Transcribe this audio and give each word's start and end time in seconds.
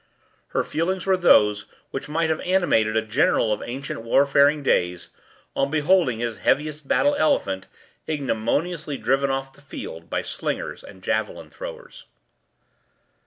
Her 0.47 0.63
feelings 0.63 1.05
were 1.05 1.15
those 1.15 1.65
which 1.91 2.09
might 2.09 2.31
have 2.31 2.39
animated 2.39 2.97
a 2.97 3.03
general 3.03 3.53
of 3.53 3.61
ancient 3.61 4.01
warfaring 4.01 4.63
days, 4.63 5.09
on 5.55 5.69
beholding 5.69 6.17
his 6.17 6.37
heaviest 6.37 6.87
battle 6.87 7.13
elephant 7.17 7.67
ignominiously 8.09 8.97
driven 8.97 9.29
off 9.29 9.53
the 9.53 9.61
field 9.61 10.09
by 10.09 10.23
slingers 10.23 10.83
and 10.83 11.03
javelin 11.03 11.51
throwers. 11.51 12.05